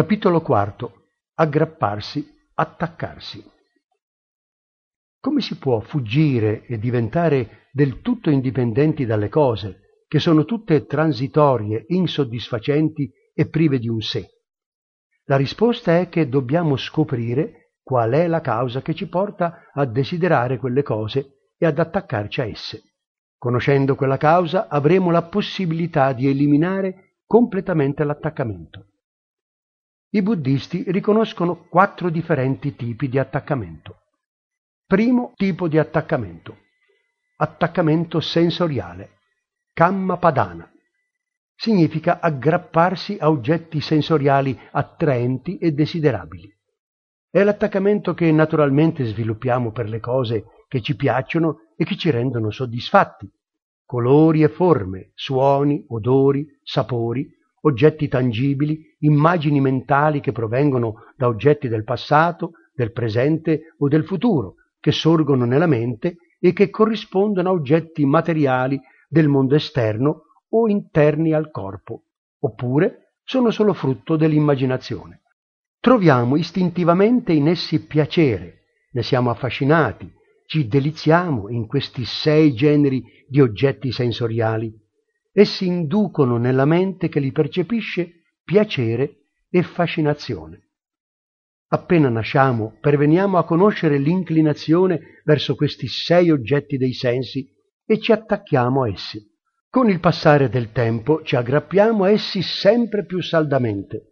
[0.00, 0.90] Capitolo IV.
[1.34, 3.44] Aggrapparsi, attaccarsi.
[5.20, 11.84] Come si può fuggire e diventare del tutto indipendenti dalle cose, che sono tutte transitorie,
[11.88, 14.26] insoddisfacenti e prive di un sé?
[15.24, 20.56] La risposta è che dobbiamo scoprire qual è la causa che ci porta a desiderare
[20.56, 22.80] quelle cose e ad attaccarci a esse.
[23.36, 28.86] Conoscendo quella causa avremo la possibilità di eliminare completamente l'attaccamento.
[30.12, 33.98] I buddisti riconoscono quattro differenti tipi di attaccamento.
[34.84, 36.56] Primo tipo di attaccamento.
[37.36, 39.18] Attaccamento sensoriale.
[39.72, 40.68] Kamma padana.
[41.54, 46.52] Significa aggrapparsi a oggetti sensoriali attraenti e desiderabili.
[47.30, 52.50] È l'attaccamento che naturalmente sviluppiamo per le cose che ci piacciono e che ci rendono
[52.50, 53.30] soddisfatti.
[53.84, 57.30] Colori e forme, suoni, odori, sapori,
[57.62, 64.54] oggetti tangibili, immagini mentali che provengono da oggetti del passato, del presente o del futuro,
[64.78, 71.32] che sorgono nella mente e che corrispondono a oggetti materiali del mondo esterno o interni
[71.32, 72.04] al corpo,
[72.40, 75.20] oppure sono solo frutto dell'immaginazione.
[75.78, 78.62] Troviamo istintivamente in essi piacere,
[78.92, 80.10] ne siamo affascinati,
[80.46, 84.74] ci deliziamo in questi sei generi di oggetti sensoriali.
[85.32, 90.70] Essi inducono nella mente che li percepisce piacere e fascinazione.
[91.68, 97.48] Appena nasciamo, perveniamo a conoscere l'inclinazione verso questi sei oggetti dei sensi
[97.86, 99.24] e ci attacchiamo a essi.
[99.68, 104.06] Con il passare del tempo ci aggrappiamo a essi sempre più saldamente.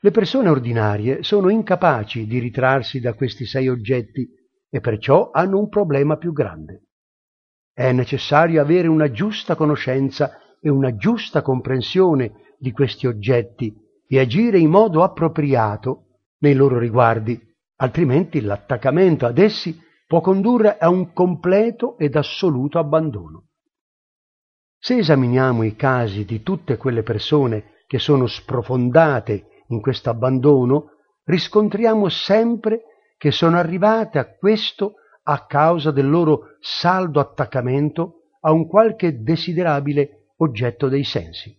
[0.00, 4.26] Le persone ordinarie sono incapaci di ritrarsi da questi sei oggetti
[4.70, 6.85] e perciò hanno un problema più grande.
[7.78, 13.70] È necessario avere una giusta conoscenza e una giusta comprensione di questi oggetti
[14.08, 17.38] e agire in modo appropriato nei loro riguardi,
[17.76, 23.48] altrimenti l'attaccamento ad essi può condurre a un completo ed assoluto abbandono.
[24.78, 30.92] Se esaminiamo i casi di tutte quelle persone che sono sprofondate in questo abbandono,
[31.24, 32.84] riscontriamo sempre
[33.18, 34.94] che sono arrivate a questo
[35.28, 41.56] a causa del loro saldo attaccamento a un qualche desiderabile oggetto dei sensi.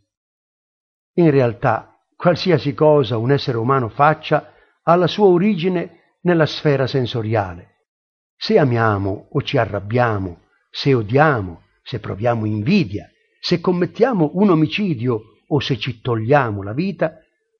[1.16, 7.88] In realtà, qualsiasi cosa un essere umano faccia ha la sua origine nella sfera sensoriale.
[8.36, 15.60] Se amiamo o ci arrabbiamo, se odiamo, se proviamo invidia, se commettiamo un omicidio o
[15.60, 17.20] se ci togliamo la vita,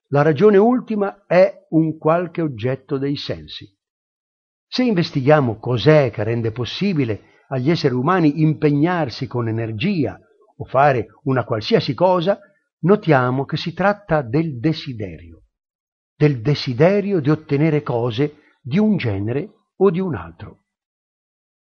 [0.10, 3.77] la ragione ultima è un qualche oggetto dei sensi.
[4.68, 10.20] Se investighiamo cos'è che rende possibile agli esseri umani impegnarsi con energia
[10.58, 12.40] o fare una qualsiasi cosa,
[12.82, 15.44] notiamo che si tratta del desiderio
[16.18, 20.64] del desiderio di ottenere cose di un genere o di un altro.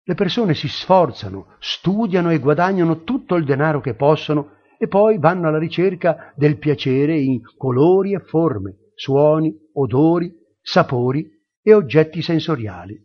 [0.04, 5.48] Le persone si sforzano, studiano e guadagnano tutto il denaro che possono e poi vanno
[5.48, 11.28] alla ricerca del piacere in colori e forme, suoni, odori, sapori
[11.66, 12.96] e oggetti sensoriali.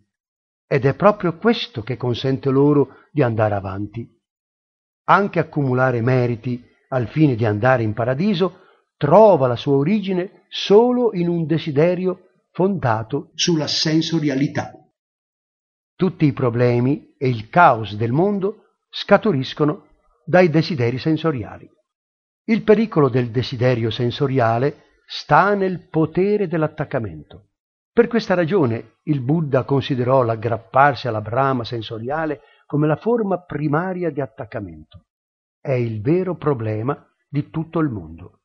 [0.67, 4.07] Ed è proprio questo che consente loro di andare avanti.
[5.05, 8.59] Anche accumulare meriti al fine di andare in paradiso
[8.97, 14.72] trova la sua origine solo in un desiderio fondato sulla sensorialità.
[15.95, 19.88] Tutti i problemi e il caos del mondo scaturiscono
[20.23, 21.67] dai desideri sensoriali.
[22.43, 27.47] Il pericolo del desiderio sensoriale sta nel potere dell'attaccamento.
[28.01, 34.19] Per questa ragione il Buddha considerò l'aggrapparsi alla brama sensoriale come la forma primaria di
[34.19, 35.06] attaccamento.
[35.62, 38.40] È il vero problema di tutto il mondo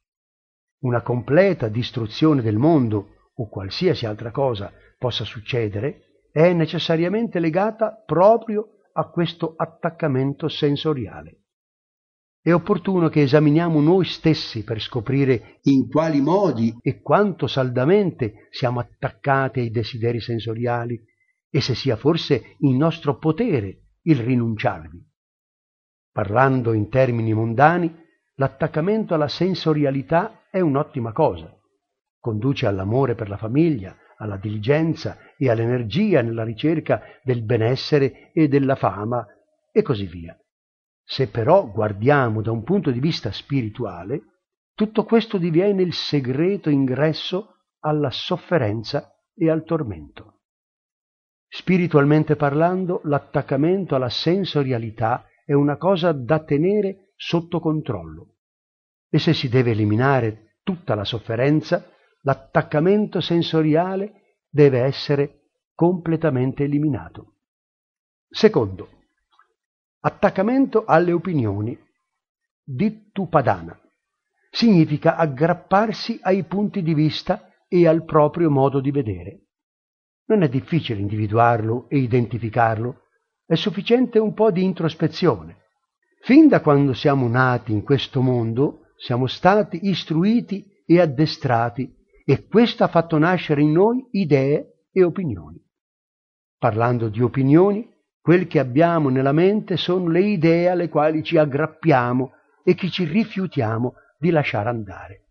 [0.81, 8.81] una completa distruzione del mondo o qualsiasi altra cosa possa succedere, è necessariamente legata proprio
[8.93, 11.46] a questo attaccamento sensoriale.
[12.47, 18.79] È opportuno che esaminiamo noi stessi per scoprire in quali modi e quanto saldamente siamo
[18.79, 20.97] attaccati ai desideri sensoriali
[21.51, 25.05] e se sia forse in nostro potere il rinunciarvi.
[26.13, 27.93] Parlando in termini mondani,
[28.37, 31.53] l'attaccamento alla sensorialità è un'ottima cosa.
[32.21, 38.77] Conduce all'amore per la famiglia, alla diligenza e all'energia nella ricerca del benessere e della
[38.77, 39.27] fama
[39.73, 40.39] e così via.
[41.09, 44.23] Se però guardiamo da un punto di vista spirituale,
[44.75, 50.41] tutto questo diviene il segreto ingresso alla sofferenza e al tormento.
[51.47, 58.35] Spiritualmente parlando, l'attaccamento alla sensorialità è una cosa da tenere sotto controllo
[59.09, 61.89] e se si deve eliminare tutta la sofferenza,
[62.23, 67.37] l'attaccamento sensoriale deve essere completamente eliminato.
[68.29, 68.96] Secondo,
[70.07, 71.77] attaccamento alle opinioni,
[72.63, 73.77] dittupadana,
[74.51, 79.47] significa aggrapparsi ai punti di vista e al proprio modo di vedere.
[80.27, 83.03] Non è difficile individuarlo e identificarlo,
[83.45, 85.65] è sufficiente un po' di introspezione.
[86.21, 91.93] Fin da quando siamo nati in questo mondo siamo stati istruiti e addestrati
[92.25, 95.61] e questo ha fatto nascere in noi idee e opinioni.
[96.59, 97.93] Parlando di opinioni,
[98.27, 102.33] quel che abbiamo nella mente sono le idee alle quali ci aggrappiamo
[102.65, 105.27] e che ci rifiutiamo di lasciare andare.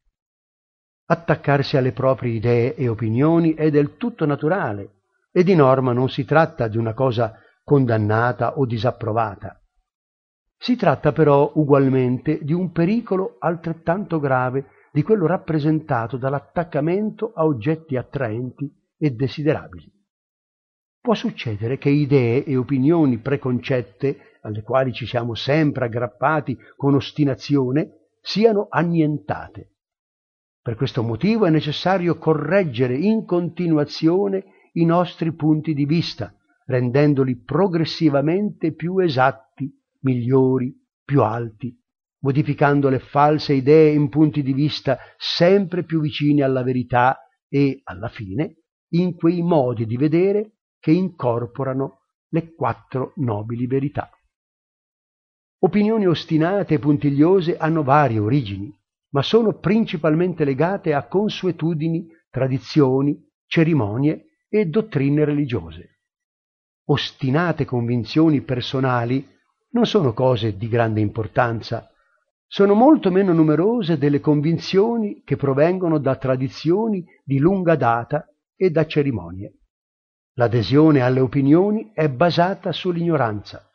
[1.07, 5.01] Attaccarsi alle proprie idee e opinioni è del tutto naturale
[5.33, 9.61] e di norma non si tratta di una cosa condannata o disapprovata.
[10.57, 17.97] Si tratta però ugualmente di un pericolo altrettanto grave di quello rappresentato dall'attaccamento a oggetti
[17.97, 19.94] attraenti e desiderabili.
[21.05, 28.07] Può succedere che idee e opinioni preconcette, alle quali ci siamo sempre aggrappati con ostinazione,
[28.21, 29.73] siano annientate.
[30.63, 36.33] Per questo motivo è necessario correggere in continuazione i nostri punti di vista,
[36.65, 41.79] rendendoli progressivamente più esatti, migliori, più alti,
[42.21, 47.15] modificando le false idee in punti di vista sempre più vicini alla verità
[47.47, 48.61] e, alla fine,
[48.93, 50.54] in quei modi di vedere
[50.85, 54.07] che incorporano le quattro nobili verità.
[55.63, 58.71] Opinioni ostinate e puntigliose hanno varie origini
[59.09, 66.01] ma sono principalmente legate a consuetudini, tradizioni, cerimonie e dottrine religiose.
[66.89, 69.27] Ostinate convinzioni personali
[69.69, 71.89] non sono cose di grande importanza,
[72.45, 78.85] sono molto meno numerose delle convinzioni che provengono da tradizioni di lunga data e da
[78.85, 79.61] cerimonie.
[80.37, 83.65] L'adesione alle opinioni è basata sull'ignoranza.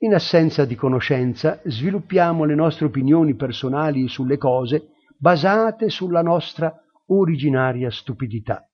[0.00, 6.74] In assenza di conoscenza sviluppiamo le nostre opinioni personali sulle cose basate sulla nostra
[7.06, 8.68] originaria stupidità.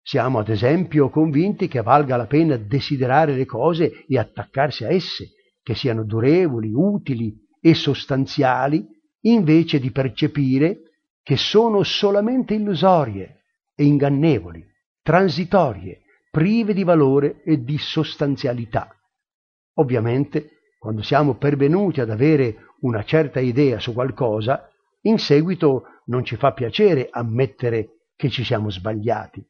[0.00, 5.32] Siamo ad esempio convinti che valga la pena desiderare le cose e attaccarsi a esse,
[5.62, 8.86] che siano durevoli, utili e sostanziali,
[9.24, 10.78] invece di percepire
[11.22, 13.42] che sono solamente illusorie
[13.74, 14.64] e ingannevoli,
[15.02, 16.00] transitorie,
[16.32, 18.88] prive di valore e di sostanzialità.
[19.74, 24.68] Ovviamente quando siamo pervenuti ad avere una certa idea su qualcosa,
[25.02, 29.46] in seguito non ci fa piacere ammettere che ci siamo sbagliati.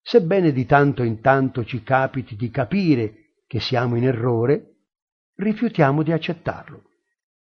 [0.00, 4.76] Sebbene di tanto in tanto ci capiti di capire che siamo in errore,
[5.34, 6.84] rifiutiamo di accettarlo.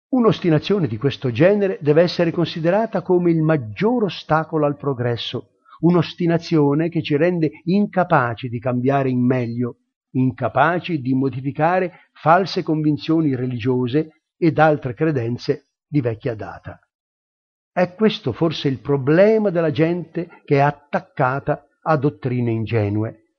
[0.10, 7.02] Un'ostinazione di questo genere deve essere considerata come il maggior ostacolo al progresso, un'ostinazione che
[7.02, 9.78] ci rende incapaci di cambiare in meglio
[10.12, 16.80] incapaci di modificare false convinzioni religiose ed altre credenze di vecchia data.
[17.72, 23.36] È questo forse il problema della gente che è attaccata a dottrine ingenue.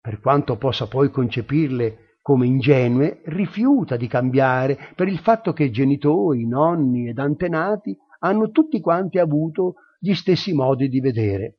[0.00, 6.46] Per quanto possa poi concepirle come ingenue, rifiuta di cambiare per il fatto che genitori,
[6.46, 11.58] nonni ed antenati hanno tutti quanti avuto gli stessi modi di vedere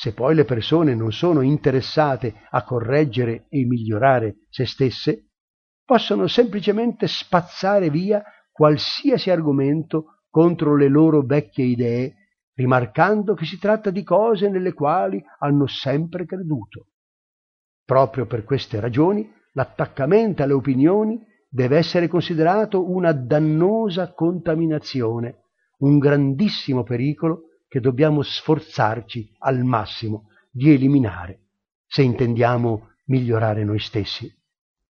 [0.00, 5.32] se poi le persone non sono interessate a correggere e migliorare se stesse,
[5.84, 12.14] possono semplicemente spazzare via qualsiasi argomento contro le loro vecchie idee,
[12.54, 16.86] rimarcando che si tratta di cose nelle quali hanno sempre creduto.
[17.84, 25.42] Proprio per queste ragioni l'attaccamento alle opinioni deve essere considerato una dannosa contaminazione,
[25.80, 31.50] un grandissimo pericolo che dobbiamo sforzarci al massimo di eliminare
[31.86, 34.28] se intendiamo migliorare noi stessi.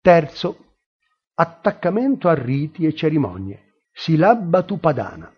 [0.00, 0.76] Terzo,
[1.34, 3.82] attaccamento a riti e cerimonie.
[3.92, 5.30] Silabba tupadana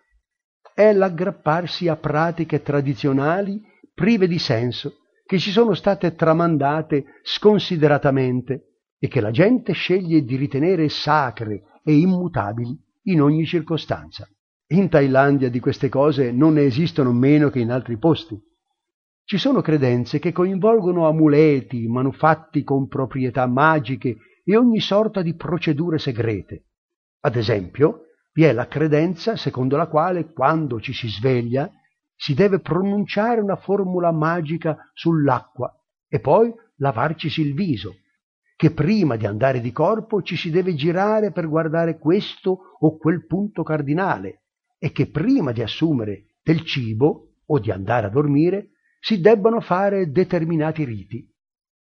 [0.73, 3.61] è l'aggrapparsi a pratiche tradizionali
[3.93, 10.37] prive di senso che ci sono state tramandate sconsideratamente e che la gente sceglie di
[10.37, 14.29] ritenere sacre e immutabili in ogni circostanza.
[14.73, 18.41] In Thailandia di queste cose non ne esistono meno che in altri posti.
[19.23, 25.99] Ci sono credenze che coinvolgono amuleti, manufatti con proprietà magiche e ogni sorta di procedure
[25.99, 26.69] segrete.
[27.21, 31.71] Ad esempio, vi è la credenza secondo la quale quando ci si sveglia
[32.17, 35.71] si deve pronunciare una formula magica sull'acqua
[36.09, 37.97] e poi lavarcisi il viso,
[38.57, 43.26] che prima di andare di corpo ci si deve girare per guardare questo o quel
[43.26, 44.42] punto cardinale,
[44.85, 50.11] e che prima di assumere del cibo o di andare a dormire si debbano fare
[50.11, 51.25] determinati riti.